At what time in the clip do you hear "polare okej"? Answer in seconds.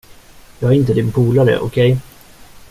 1.11-1.99